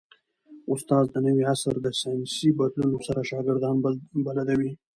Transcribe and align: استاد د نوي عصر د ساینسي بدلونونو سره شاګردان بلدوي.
استاد 0.73 1.05
د 1.11 1.15
نوي 1.25 1.43
عصر 1.53 1.75
د 1.81 1.87
ساینسي 2.01 2.49
بدلونونو 2.59 2.99
سره 3.07 3.27
شاګردان 3.31 3.75
بلدوي. 4.25 4.71